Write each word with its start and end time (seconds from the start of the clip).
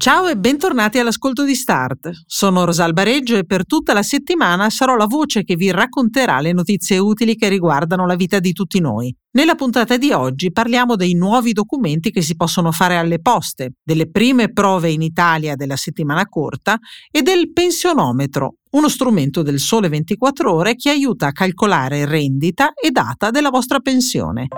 Ciao 0.00 0.28
e 0.28 0.36
bentornati 0.38 0.98
all'ascolto 0.98 1.44
di 1.44 1.54
Start. 1.54 2.22
Sono 2.24 2.64
Rosalba 2.64 3.02
Reggio 3.02 3.36
e 3.36 3.44
per 3.44 3.66
tutta 3.66 3.92
la 3.92 4.02
settimana 4.02 4.70
sarò 4.70 4.96
la 4.96 5.04
voce 5.04 5.44
che 5.44 5.56
vi 5.56 5.70
racconterà 5.70 6.40
le 6.40 6.54
notizie 6.54 6.96
utili 6.96 7.36
che 7.36 7.50
riguardano 7.50 8.06
la 8.06 8.14
vita 8.14 8.38
di 8.38 8.52
tutti 8.52 8.80
noi. 8.80 9.14
Nella 9.32 9.56
puntata 9.56 9.98
di 9.98 10.10
oggi 10.10 10.52
parliamo 10.52 10.96
dei 10.96 11.12
nuovi 11.12 11.52
documenti 11.52 12.10
che 12.12 12.22
si 12.22 12.34
possono 12.34 12.72
fare 12.72 12.96
alle 12.96 13.20
poste, 13.20 13.72
delle 13.82 14.08
prime 14.10 14.50
prove 14.50 14.90
in 14.90 15.02
Italia 15.02 15.54
della 15.54 15.76
settimana 15.76 16.26
corta 16.26 16.78
e 17.10 17.20
del 17.20 17.52
pensionometro, 17.52 18.54
uno 18.70 18.88
strumento 18.88 19.42
del 19.42 19.58
sole 19.58 19.90
24 19.90 20.50
ore 20.50 20.76
che 20.76 20.88
aiuta 20.88 21.26
a 21.26 21.32
calcolare 21.32 22.06
rendita 22.06 22.72
e 22.72 22.90
data 22.90 23.28
della 23.28 23.50
vostra 23.50 23.80
pensione. 23.80 24.48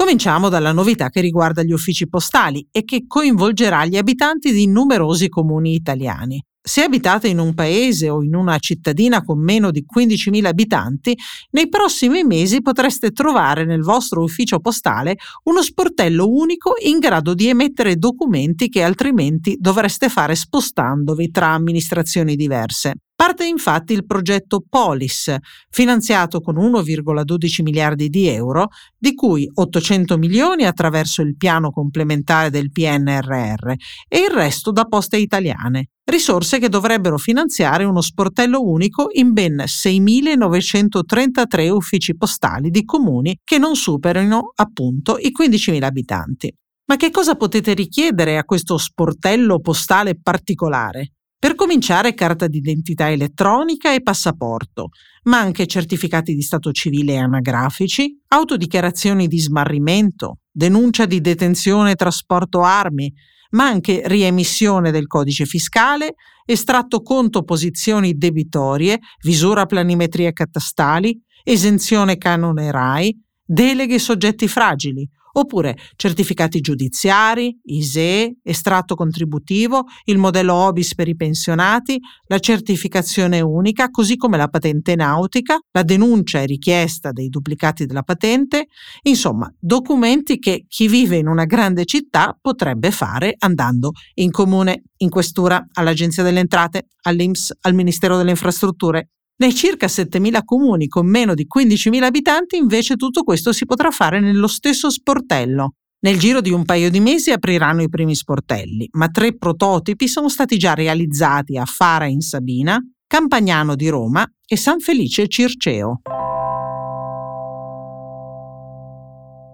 Cominciamo 0.00 0.48
dalla 0.48 0.72
novità 0.72 1.10
che 1.10 1.20
riguarda 1.20 1.62
gli 1.62 1.72
uffici 1.72 2.08
postali 2.08 2.66
e 2.70 2.84
che 2.84 3.04
coinvolgerà 3.06 3.84
gli 3.84 3.98
abitanti 3.98 4.50
di 4.50 4.66
numerosi 4.66 5.28
comuni 5.28 5.74
italiani. 5.74 6.42
Se 6.58 6.82
abitate 6.82 7.28
in 7.28 7.38
un 7.38 7.52
paese 7.52 8.08
o 8.08 8.22
in 8.22 8.34
una 8.34 8.58
cittadina 8.58 9.22
con 9.22 9.38
meno 9.44 9.70
di 9.70 9.84
15.000 9.84 10.46
abitanti, 10.46 11.14
nei 11.50 11.68
prossimi 11.68 12.24
mesi 12.24 12.62
potreste 12.62 13.10
trovare 13.10 13.66
nel 13.66 13.82
vostro 13.82 14.22
ufficio 14.22 14.58
postale 14.58 15.16
uno 15.44 15.60
sportello 15.60 16.30
unico 16.30 16.76
in 16.82 16.98
grado 16.98 17.34
di 17.34 17.48
emettere 17.48 17.96
documenti 17.96 18.70
che 18.70 18.82
altrimenti 18.82 19.58
dovreste 19.60 20.08
fare 20.08 20.34
spostandovi 20.34 21.30
tra 21.30 21.48
amministrazioni 21.48 22.36
diverse. 22.36 22.94
Parte 23.20 23.44
infatti 23.44 23.92
il 23.92 24.06
progetto 24.06 24.64
Polis, 24.66 25.36
finanziato 25.68 26.40
con 26.40 26.56
1,12 26.56 27.62
miliardi 27.62 28.08
di 28.08 28.28
euro, 28.28 28.68
di 28.96 29.14
cui 29.14 29.46
800 29.52 30.16
milioni 30.16 30.64
attraverso 30.64 31.20
il 31.20 31.36
piano 31.36 31.70
complementare 31.70 32.48
del 32.48 32.72
PNRR 32.72 33.72
e 34.08 34.18
il 34.20 34.30
resto 34.32 34.72
da 34.72 34.86
poste 34.86 35.18
italiane. 35.18 35.88
Risorse 36.02 36.58
che 36.58 36.70
dovrebbero 36.70 37.18
finanziare 37.18 37.84
uno 37.84 38.00
sportello 38.00 38.64
unico 38.64 39.08
in 39.12 39.34
ben 39.34 39.64
6.933 39.66 41.68
uffici 41.68 42.16
postali 42.16 42.70
di 42.70 42.86
comuni 42.86 43.38
che 43.44 43.58
non 43.58 43.76
superino 43.76 44.52
appunto 44.54 45.18
i 45.18 45.30
15.000 45.38 45.82
abitanti. 45.82 46.50
Ma 46.86 46.96
che 46.96 47.10
cosa 47.10 47.34
potete 47.34 47.74
richiedere 47.74 48.38
a 48.38 48.44
questo 48.44 48.78
sportello 48.78 49.60
postale 49.60 50.18
particolare? 50.18 51.16
Per 51.40 51.54
cominciare 51.54 52.12
carta 52.12 52.46
d'identità 52.48 53.10
elettronica 53.10 53.94
e 53.94 54.02
passaporto, 54.02 54.90
ma 55.22 55.38
anche 55.38 55.66
certificati 55.66 56.34
di 56.34 56.42
stato 56.42 56.70
civile 56.70 57.14
e 57.14 57.16
anagrafici, 57.16 58.14
autodichiarazioni 58.28 59.26
di 59.26 59.38
smarrimento, 59.40 60.40
denuncia 60.50 61.06
di 61.06 61.22
detenzione 61.22 61.92
e 61.92 61.94
trasporto 61.94 62.60
armi, 62.60 63.10
ma 63.52 63.64
anche 63.64 64.02
riemissione 64.04 64.90
del 64.90 65.06
codice 65.06 65.46
fiscale, 65.46 66.12
estratto 66.44 67.00
conto 67.00 67.42
posizioni 67.42 68.18
debitorie, 68.18 68.98
visura 69.22 69.64
planimetrie 69.64 70.34
catastali, 70.34 71.18
esenzione 71.42 72.18
canone 72.18 72.70
RAI, 72.70 73.18
deleghe 73.42 73.98
soggetti 73.98 74.46
fragili, 74.46 75.08
oppure 75.32 75.76
certificati 75.96 76.60
giudiziari, 76.60 77.58
ISEE, 77.64 78.38
estratto 78.42 78.94
contributivo, 78.94 79.84
il 80.04 80.18
modello 80.18 80.54
OBIS 80.54 80.94
per 80.94 81.08
i 81.08 81.16
pensionati, 81.16 81.98
la 82.26 82.38
certificazione 82.38 83.40
unica, 83.40 83.90
così 83.90 84.16
come 84.16 84.36
la 84.36 84.48
patente 84.48 84.94
nautica, 84.94 85.58
la 85.72 85.82
denuncia 85.82 86.40
e 86.40 86.46
richiesta 86.46 87.12
dei 87.12 87.28
duplicati 87.28 87.86
della 87.86 88.02
patente, 88.02 88.66
insomma, 89.02 89.52
documenti 89.58 90.38
che 90.38 90.64
chi 90.68 90.88
vive 90.88 91.16
in 91.16 91.28
una 91.28 91.44
grande 91.44 91.84
città 91.84 92.36
potrebbe 92.40 92.90
fare 92.90 93.34
andando 93.38 93.92
in 94.14 94.30
comune, 94.30 94.84
in 94.98 95.08
questura, 95.08 95.64
all'Agenzia 95.74 96.22
delle 96.22 96.40
Entrate, 96.40 96.88
all'IMS, 97.02 97.56
al 97.62 97.74
Ministero 97.74 98.16
delle 98.16 98.30
Infrastrutture 98.30 99.10
nei 99.40 99.54
circa 99.54 99.86
7.000 99.86 100.44
comuni 100.44 100.86
con 100.86 101.06
meno 101.06 101.34
di 101.34 101.46
15.000 101.52 102.02
abitanti 102.02 102.56
invece 102.56 102.96
tutto 102.96 103.22
questo 103.22 103.52
si 103.52 103.66
potrà 103.66 103.90
fare 103.90 104.20
nello 104.20 104.46
stesso 104.46 104.90
sportello. 104.90 105.74
Nel 106.02 106.18
giro 106.18 106.40
di 106.40 106.50
un 106.50 106.64
paio 106.64 106.90
di 106.90 107.00
mesi 107.00 107.30
apriranno 107.30 107.82
i 107.82 107.88
primi 107.88 108.14
sportelli, 108.14 108.88
ma 108.92 109.08
tre 109.08 109.36
prototipi 109.36 110.08
sono 110.08 110.30
stati 110.30 110.56
già 110.56 110.72
realizzati 110.72 111.58
a 111.58 111.66
Fara 111.66 112.06
in 112.06 112.20
Sabina, 112.20 112.80
Campagnano 113.06 113.74
di 113.74 113.88
Roma 113.88 114.26
e 114.46 114.56
San 114.56 114.80
Felice 114.80 115.28
Circeo. 115.28 116.00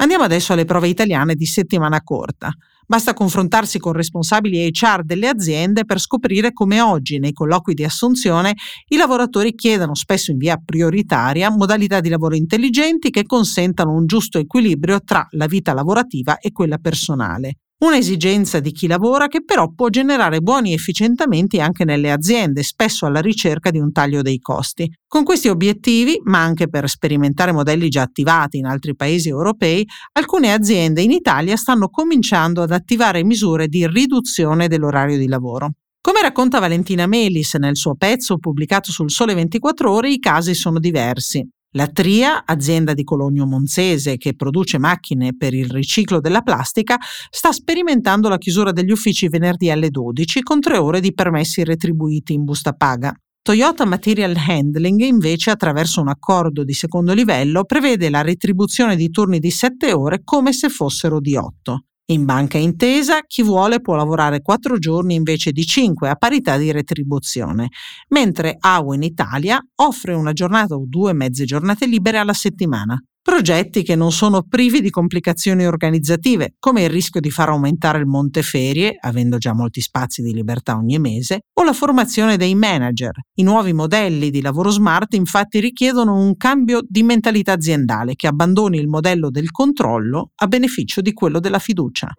Andiamo 0.00 0.24
adesso 0.24 0.54
alle 0.54 0.64
prove 0.64 0.88
italiane 0.88 1.34
di 1.34 1.44
settimana 1.44 2.00
corta. 2.02 2.50
Basta 2.86 3.12
confrontarsi 3.12 3.78
con 3.78 3.92
responsabili 3.92 4.70
HR 4.70 5.02
delle 5.04 5.28
aziende 5.28 5.84
per 5.84 6.00
scoprire 6.00 6.54
come 6.54 6.80
oggi 6.80 7.18
nei 7.18 7.34
colloqui 7.34 7.74
di 7.74 7.84
assunzione 7.84 8.54
i 8.88 8.96
lavoratori 8.96 9.54
chiedano 9.54 9.94
spesso 9.94 10.30
in 10.30 10.38
via 10.38 10.56
prioritaria 10.56 11.50
modalità 11.50 12.00
di 12.00 12.08
lavoro 12.08 12.34
intelligenti 12.34 13.10
che 13.10 13.26
consentano 13.26 13.92
un 13.92 14.06
giusto 14.06 14.38
equilibrio 14.38 15.02
tra 15.04 15.26
la 15.32 15.46
vita 15.46 15.74
lavorativa 15.74 16.38
e 16.38 16.50
quella 16.50 16.78
personale. 16.78 17.58
Un'esigenza 17.80 18.60
di 18.60 18.72
chi 18.72 18.86
lavora 18.86 19.26
che 19.26 19.42
però 19.42 19.72
può 19.72 19.88
generare 19.88 20.40
buoni 20.40 20.74
efficientamenti 20.74 21.62
anche 21.62 21.86
nelle 21.86 22.12
aziende, 22.12 22.62
spesso 22.62 23.06
alla 23.06 23.22
ricerca 23.22 23.70
di 23.70 23.78
un 23.78 23.90
taglio 23.90 24.20
dei 24.20 24.38
costi. 24.38 24.86
Con 25.06 25.24
questi 25.24 25.48
obiettivi, 25.48 26.20
ma 26.24 26.42
anche 26.42 26.68
per 26.68 26.86
sperimentare 26.90 27.52
modelli 27.52 27.88
già 27.88 28.02
attivati 28.02 28.58
in 28.58 28.66
altri 28.66 28.94
paesi 28.94 29.30
europei, 29.30 29.86
alcune 30.12 30.52
aziende 30.52 31.00
in 31.00 31.10
Italia 31.10 31.56
stanno 31.56 31.88
cominciando 31.88 32.60
ad 32.60 32.72
attivare 32.72 33.24
misure 33.24 33.66
di 33.66 33.86
riduzione 33.86 34.68
dell'orario 34.68 35.16
di 35.16 35.26
lavoro. 35.26 35.70
Come 36.02 36.20
racconta 36.20 36.58
Valentina 36.58 37.06
Melis 37.06 37.54
nel 37.54 37.76
suo 37.76 37.94
pezzo 37.94 38.36
pubblicato 38.36 38.92
sul 38.92 39.10
Sole 39.10 39.32
24 39.32 39.90
ore, 39.90 40.12
i 40.12 40.18
casi 40.18 40.52
sono 40.52 40.78
diversi. 40.78 41.48
La 41.74 41.86
Tria, 41.86 42.44
azienda 42.44 42.94
di 42.94 43.04
Cologno 43.04 43.46
Monzese 43.46 44.16
che 44.16 44.34
produce 44.34 44.76
macchine 44.76 45.36
per 45.36 45.54
il 45.54 45.70
riciclo 45.70 46.18
della 46.18 46.42
plastica, 46.42 46.98
sta 47.30 47.52
sperimentando 47.52 48.28
la 48.28 48.38
chiusura 48.38 48.72
degli 48.72 48.90
uffici 48.90 49.28
venerdì 49.28 49.70
alle 49.70 49.90
12 49.90 50.42
con 50.42 50.58
tre 50.58 50.78
ore 50.78 50.98
di 50.98 51.14
permessi 51.14 51.62
retribuiti 51.62 52.32
in 52.32 52.42
busta 52.42 52.72
paga. 52.72 53.14
Toyota 53.40 53.84
Material 53.84 54.34
Handling 54.36 55.00
invece 55.02 55.50
attraverso 55.50 56.00
un 56.00 56.08
accordo 56.08 56.64
di 56.64 56.72
secondo 56.72 57.14
livello 57.14 57.64
prevede 57.64 58.10
la 58.10 58.22
retribuzione 58.22 58.96
di 58.96 59.08
turni 59.08 59.38
di 59.38 59.52
7 59.52 59.92
ore 59.92 60.22
come 60.24 60.52
se 60.52 60.68
fossero 60.70 61.20
di 61.20 61.36
8. 61.36 61.84
In 62.10 62.24
banca 62.24 62.58
intesa 62.58 63.20
chi 63.24 63.40
vuole 63.44 63.80
può 63.80 63.94
lavorare 63.94 64.40
4 64.40 64.78
giorni 64.78 65.14
invece 65.14 65.52
di 65.52 65.64
5 65.64 66.08
a 66.08 66.16
parità 66.16 66.56
di 66.56 66.72
retribuzione, 66.72 67.68
mentre 68.08 68.56
AU 68.58 68.94
in 68.94 69.04
Italia 69.04 69.60
offre 69.76 70.14
una 70.14 70.32
giornata 70.32 70.74
o 70.74 70.84
due 70.88 71.12
mezze 71.12 71.44
giornate 71.44 71.86
libere 71.86 72.18
alla 72.18 72.32
settimana. 72.32 73.00
Progetti 73.22 73.82
che 73.82 73.96
non 73.96 74.12
sono 74.12 74.42
privi 74.42 74.80
di 74.80 74.88
complicazioni 74.88 75.66
organizzative, 75.66 76.54
come 76.58 76.84
il 76.84 76.90
rischio 76.90 77.20
di 77.20 77.30
far 77.30 77.50
aumentare 77.50 77.98
il 77.98 78.06
monte 78.06 78.42
ferie, 78.42 78.96
avendo 78.98 79.36
già 79.36 79.52
molti 79.52 79.82
spazi 79.82 80.22
di 80.22 80.32
libertà 80.32 80.74
ogni 80.76 80.98
mese, 80.98 81.40
o 81.52 81.62
la 81.62 81.74
formazione 81.74 82.38
dei 82.38 82.54
manager. 82.54 83.12
I 83.34 83.42
nuovi 83.42 83.74
modelli 83.74 84.30
di 84.30 84.40
lavoro 84.40 84.70
smart 84.70 85.12
infatti 85.14 85.60
richiedono 85.60 86.14
un 86.14 86.34
cambio 86.36 86.80
di 86.82 87.02
mentalità 87.02 87.52
aziendale 87.52 88.14
che 88.14 88.26
abbandoni 88.26 88.78
il 88.78 88.88
modello 88.88 89.30
del 89.30 89.50
controllo 89.50 90.30
a 90.36 90.46
beneficio 90.46 91.02
di 91.02 91.12
quello 91.12 91.40
della 91.40 91.58
fiducia. 91.58 92.14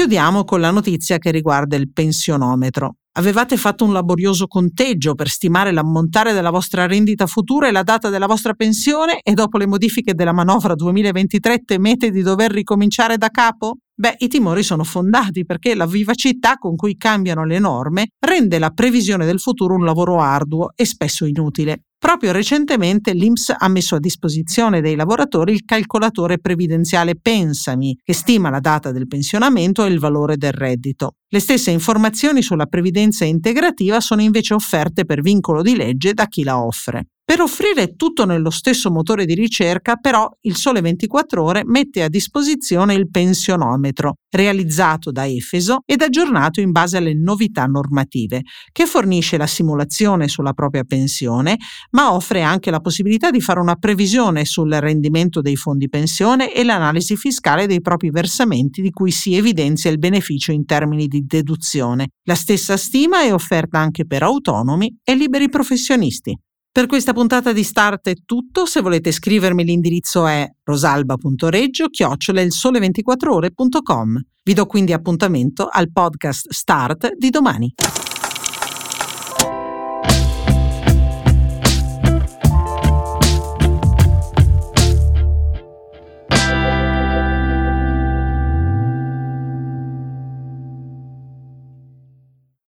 Chiudiamo 0.00 0.44
con 0.44 0.60
la 0.60 0.70
notizia 0.70 1.18
che 1.18 1.30
riguarda 1.30 1.76
il 1.76 1.92
pensionometro. 1.92 2.94
Avevate 3.18 3.58
fatto 3.58 3.84
un 3.84 3.92
laborioso 3.92 4.46
conteggio 4.46 5.14
per 5.14 5.28
stimare 5.28 5.72
l'ammontare 5.72 6.32
della 6.32 6.48
vostra 6.48 6.86
rendita 6.86 7.26
futura 7.26 7.68
e 7.68 7.70
la 7.70 7.82
data 7.82 8.08
della 8.08 8.24
vostra 8.24 8.54
pensione 8.54 9.20
e 9.22 9.34
dopo 9.34 9.58
le 9.58 9.66
modifiche 9.66 10.14
della 10.14 10.32
manovra 10.32 10.74
2023 10.74 11.64
temete 11.66 12.10
di 12.10 12.22
dover 12.22 12.50
ricominciare 12.50 13.18
da 13.18 13.28
capo? 13.28 13.76
Beh, 14.00 14.14
i 14.20 14.28
timori 14.28 14.62
sono 14.62 14.82
fondati 14.82 15.44
perché 15.44 15.74
la 15.74 15.84
vivacità 15.84 16.54
con 16.54 16.74
cui 16.74 16.96
cambiano 16.96 17.44
le 17.44 17.58
norme 17.58 18.06
rende 18.18 18.58
la 18.58 18.70
previsione 18.70 19.26
del 19.26 19.40
futuro 19.40 19.74
un 19.74 19.84
lavoro 19.84 20.20
arduo 20.20 20.70
e 20.74 20.86
spesso 20.86 21.26
inutile. 21.26 21.82
Proprio 21.98 22.32
recentemente 22.32 23.12
l'INPS 23.12 23.56
ha 23.58 23.68
messo 23.68 23.96
a 23.96 23.98
disposizione 23.98 24.80
dei 24.80 24.96
lavoratori 24.96 25.52
il 25.52 25.66
calcolatore 25.66 26.38
previdenziale 26.38 27.14
Pensami, 27.20 27.94
che 28.02 28.14
stima 28.14 28.48
la 28.48 28.60
data 28.60 28.90
del 28.90 29.06
pensionamento 29.06 29.84
e 29.84 29.90
il 29.90 29.98
valore 29.98 30.38
del 30.38 30.52
reddito. 30.52 31.16
Le 31.28 31.38
stesse 31.38 31.70
informazioni 31.70 32.40
sulla 32.40 32.64
previdenza 32.64 33.26
integrativa 33.26 34.00
sono 34.00 34.22
invece 34.22 34.54
offerte 34.54 35.04
per 35.04 35.20
vincolo 35.20 35.60
di 35.60 35.76
legge 35.76 36.14
da 36.14 36.24
chi 36.24 36.42
la 36.42 36.58
offre. 36.64 37.08
Per 37.30 37.40
offrire 37.40 37.94
tutto 37.94 38.26
nello 38.26 38.50
stesso 38.50 38.90
motore 38.90 39.24
di 39.24 39.34
ricerca, 39.34 39.94
però, 39.94 40.28
il 40.40 40.56
Sole 40.56 40.80
24 40.80 41.40
Ore 41.40 41.62
mette 41.64 42.02
a 42.02 42.08
disposizione 42.08 42.94
il 42.94 43.08
pensionometro, 43.08 44.14
realizzato 44.28 45.12
da 45.12 45.28
Efeso 45.28 45.82
ed 45.86 46.02
aggiornato 46.02 46.60
in 46.60 46.72
base 46.72 46.96
alle 46.96 47.14
novità 47.14 47.66
normative, 47.66 48.42
che 48.72 48.84
fornisce 48.84 49.36
la 49.36 49.46
simulazione 49.46 50.26
sulla 50.26 50.54
propria 50.54 50.82
pensione, 50.82 51.56
ma 51.92 52.12
offre 52.12 52.42
anche 52.42 52.72
la 52.72 52.80
possibilità 52.80 53.30
di 53.30 53.40
fare 53.40 53.60
una 53.60 53.76
previsione 53.76 54.44
sul 54.44 54.72
rendimento 54.72 55.40
dei 55.40 55.54
fondi 55.54 55.88
pensione 55.88 56.52
e 56.52 56.64
l'analisi 56.64 57.16
fiscale 57.16 57.68
dei 57.68 57.80
propri 57.80 58.10
versamenti 58.10 58.82
di 58.82 58.90
cui 58.90 59.12
si 59.12 59.36
evidenzia 59.36 59.88
il 59.88 60.00
beneficio 60.00 60.50
in 60.50 60.64
termini 60.64 61.06
di 61.06 61.24
deduzione. 61.24 62.08
La 62.24 62.34
stessa 62.34 62.76
stima 62.76 63.22
è 63.22 63.32
offerta 63.32 63.78
anche 63.78 64.04
per 64.04 64.24
autonomi 64.24 64.98
e 65.04 65.14
liberi 65.14 65.48
professionisti. 65.48 66.36
Per 66.72 66.86
questa 66.86 67.12
puntata 67.12 67.52
di 67.52 67.64
Start 67.64 68.10
è 68.10 68.14
tutto, 68.24 68.64
se 68.64 68.80
volete 68.80 69.10
scrivermi 69.10 69.64
l'indirizzo 69.64 70.28
è 70.28 70.48
rosalba.reggio 70.62 71.88
chiocciola 71.88 72.40
il 72.42 72.52
sole 72.52 72.78
24 72.78 73.34
ore.com. 73.34 74.20
Vi 74.44 74.54
do 74.54 74.66
quindi 74.66 74.92
appuntamento 74.92 75.66
al 75.66 75.90
podcast 75.90 76.48
Start 76.50 77.16
di 77.16 77.30
domani. 77.30 77.74